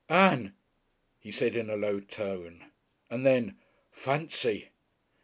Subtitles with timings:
[0.09, 0.55] "Ann,"
[1.19, 2.71] he said in a low tone,
[3.11, 3.59] and then
[3.95, 4.69] "Fency!"